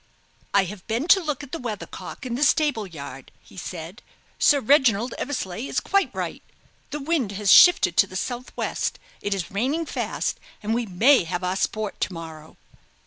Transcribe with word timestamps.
"I 0.51 0.63
have 0.63 0.87
been 0.87 1.07
to 1.09 1.21
look 1.23 1.43
at 1.43 1.51
the 1.51 1.59
weathercock 1.59 2.25
in 2.25 2.33
the 2.33 2.43
stable 2.43 2.87
yard," 2.87 3.31
he 3.39 3.55
said; 3.55 4.01
"Sir 4.39 4.59
Reginald 4.59 5.13
Eversleigh 5.19 5.67
is 5.67 5.79
quite 5.79 6.09
right. 6.11 6.41
The 6.89 6.99
wind 6.99 7.33
has 7.33 7.51
shifted 7.53 7.95
to 7.97 8.07
the 8.07 8.15
sou' 8.15 8.45
west; 8.55 8.97
it 9.21 9.35
is 9.35 9.51
raining 9.51 9.85
fast, 9.85 10.39
and 10.63 10.73
we 10.73 10.87
may 10.87 11.25
have 11.25 11.43
our 11.43 11.55
sport 11.55 12.01
to 12.01 12.13
morrow." 12.13 12.57